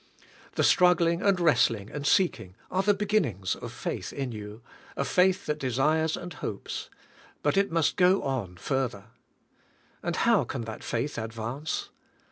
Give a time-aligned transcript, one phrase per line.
[0.55, 4.61] The struggling and wrestling and seeking are the be ginnings of faith in 3^ou—
[4.97, 6.89] a faith that desires and hopes.
[7.43, 9.09] But it must go on further.
[10.01, 11.89] And how can that faith advance?